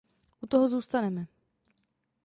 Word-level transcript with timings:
U 0.41 0.47
toho 0.47 0.67
zůstaneme. 0.67 1.27